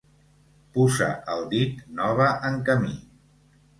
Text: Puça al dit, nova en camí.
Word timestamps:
Puça 0.77 1.09
al 1.33 1.45
dit, 1.53 1.85
nova 2.01 2.31
en 2.51 2.59
camí. 2.71 2.99